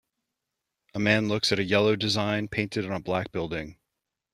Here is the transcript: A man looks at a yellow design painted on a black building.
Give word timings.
A 0.95 0.99
man 0.99 1.27
looks 1.27 1.51
at 1.51 1.59
a 1.59 1.63
yellow 1.63 1.95
design 1.95 2.47
painted 2.47 2.85
on 2.87 2.91
a 2.93 2.99
black 2.99 3.31
building. 3.31 3.77